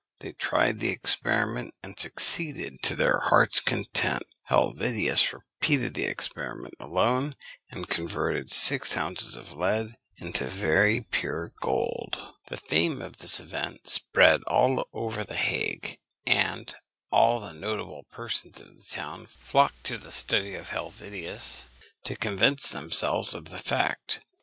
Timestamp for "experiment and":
0.89-1.99